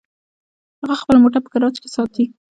[0.81, 2.25] هغه خپل موټر په ګراج کې ساتي